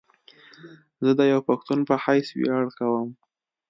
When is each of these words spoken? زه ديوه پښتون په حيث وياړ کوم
زه 1.05 1.11
ديوه 1.19 1.41
پښتون 1.49 1.79
په 1.89 1.95
حيث 2.03 2.27
وياړ 2.39 2.65
کوم 2.77 3.09